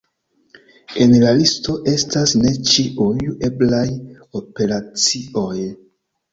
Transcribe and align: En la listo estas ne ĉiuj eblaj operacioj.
En 1.05 1.13
la 1.23 1.33
listo 1.39 1.75
estas 1.91 2.33
ne 2.41 2.55
ĉiuj 2.71 3.29
eblaj 3.51 3.85
operacioj. 4.43 5.57